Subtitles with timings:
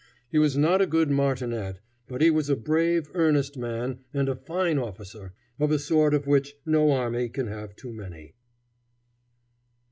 [0.31, 4.35] He was not a good martinet, but he was a brave, earnest man and a
[4.35, 8.33] fine officer, of a sort of which no army can have too many.